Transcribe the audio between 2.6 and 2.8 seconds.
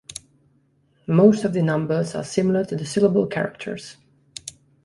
to